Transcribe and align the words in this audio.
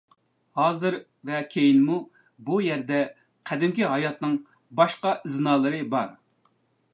ھازىر 0.59 0.95
ۋە 1.29 1.41
كېيىنمۇ 1.55 1.97
بۇ 2.47 2.57
يەردە 2.69 3.03
قەدىمكى 3.51 3.87
ھاياتنىڭ 3.93 4.35
باشقا 4.81 5.13
ئىزنالىرى 5.21 5.85
بار. 5.95 6.11